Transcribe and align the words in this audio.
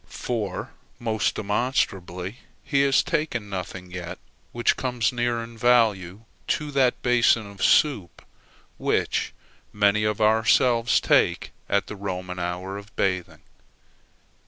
For 0.09 0.71
most 0.97 1.35
demonstrably 1.35 2.39
he 2.63 2.81
has 2.81 3.03
taken 3.03 3.51
nothing 3.51 3.91
yet 3.91 4.17
which 4.51 4.75
comes 4.75 5.13
near 5.13 5.43
in 5.43 5.55
value 5.59 6.21
to 6.57 6.71
that 6.71 6.99
basin 7.03 7.45
of 7.45 7.63
soup 7.63 8.25
which 8.79 9.31
many 9.71 10.03
of 10.03 10.19
ourselves 10.19 10.99
take 11.01 11.51
at 11.69 11.85
the 11.85 11.95
Roman 11.95 12.39
hour 12.39 12.79
of 12.79 12.95
bathing. 12.95 13.43